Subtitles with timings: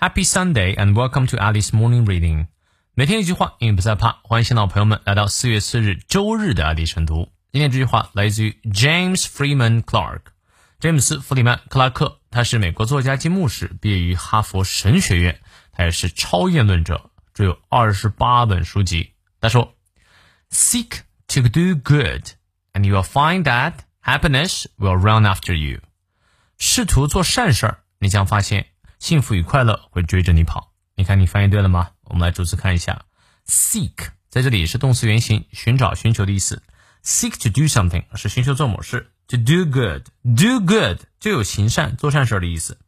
[0.00, 2.46] Happy Sunday and welcome to Alice Morning Reading。
[2.94, 4.20] 每天一句话，英语不再怕。
[4.22, 7.32] 欢迎新老朋友们来到四月四日周日的爱丽晨读。
[7.50, 10.20] 今天这句话来自于 James Freeman Clarke，
[10.78, 15.40] 詹姆斯·弗里曼·克拉克，他是美国作家及牧师，毕业于哈佛神学院，
[15.72, 19.14] 他也是超验论者，著有二十八本书籍。
[19.40, 19.74] 他说
[20.52, 22.22] ：“Seek to do good,
[22.72, 23.72] and you will find that
[24.04, 25.80] happiness will run after you。”
[26.56, 28.66] 试图做善事儿，你将发现。
[28.98, 30.72] 幸福与快乐会追着你跑。
[30.96, 31.90] 你看，你翻译对了吗？
[32.04, 33.04] 我们来逐词看一下。
[33.46, 36.62] Seek 在这里是动词原形，寻找、寻求的意思。
[37.04, 39.12] Seek to do something 是寻求做某事。
[39.28, 42.78] To do good，do good 就有行善、做善事的意思。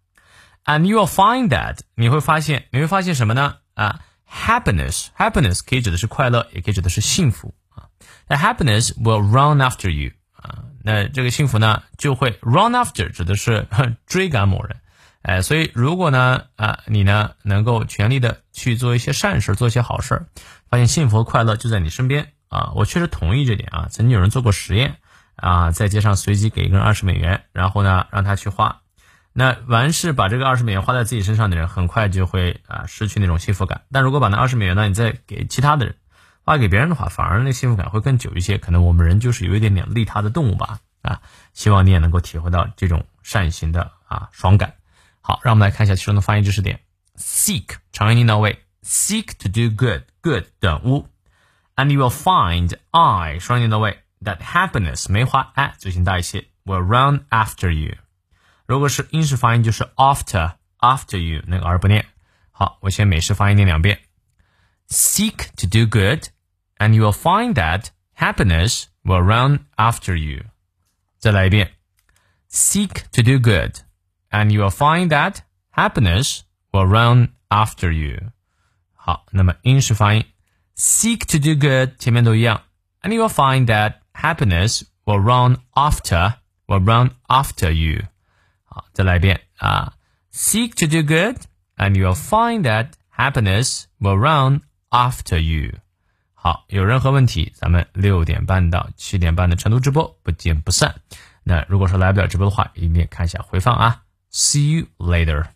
[0.65, 3.59] And you will find that 你会发现，你会发现什么呢？
[3.75, 7.89] 啊，happiness，happiness 可以指的是快乐，也可以指的是幸福啊。
[8.27, 13.67] 那 happiness will run after you 啊，那这个幸福呢就会 run after 指的是
[14.07, 14.77] 追赶某人。
[15.23, 20.27] 哎，所以如果呢啊你呢能够全力的去做一些善事，做一些好事，
[20.69, 22.73] 发现幸福和快乐就在你身边啊。
[22.75, 23.87] 我确实同意这点啊。
[23.91, 24.97] 曾经有人做过实验
[25.37, 28.81] 啊，在街上随机给一个人二十美元，然后呢让他去花。
[29.33, 33.83] 那完事把这个二十美元花在自己身上的人，很快就会啊失去那种幸福感。
[33.93, 35.95] 但如果把那二十美元呢，你再给其他的人，
[36.45, 38.57] 花给别人的话，反而那幸福感会更久一些。
[38.57, 41.21] 可能我们人就是有一点点利他的动物吧啊！
[41.53, 44.75] 希望你也能够体会到这种善行的啊爽感。
[45.22, 46.80] 好，让我们来看一下其中的发音知识点。
[47.18, 51.08] Seek 长音到位，Seek to do good，good 短乌，
[51.76, 57.96] and you will find I 双音到位，that happiness 梅花 at 最近大一些，will run after you。
[58.66, 62.06] 如果是英式发音，就是 after after you 那个儿不念。
[62.52, 64.00] 好，我先美式发音念两遍。
[64.90, 66.30] Seek to do good,
[66.78, 67.88] and you will find that
[68.18, 70.46] happiness will run after you。
[71.18, 71.74] 再来一遍。
[72.50, 73.78] Seek to do good,
[74.30, 75.38] and you will find that
[75.72, 78.32] happiness will run after you。
[78.94, 80.26] 好，那么英式发音，
[80.76, 82.62] seek to do good 前面都一样，
[83.02, 86.36] and you will find that happiness will run after
[86.68, 88.06] will run after you。
[88.64, 89.94] 好，再来一遍啊！
[90.34, 91.38] Seek to do good,
[91.78, 95.80] and you'll find that happiness will run after you。
[96.34, 100.96] 好，有任何问题，咱们六点半到七点半的成都直播不见不散。
[101.44, 105.51] 那如果说来不了直播的话，一定看一下回放啊 ！See you later。